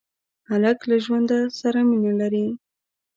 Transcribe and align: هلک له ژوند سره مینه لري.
هلک 0.49 0.79
له 0.89 0.95
ژوند 1.05 1.29
سره 1.59 1.79
مینه 1.89 2.13
لري. 2.21 2.45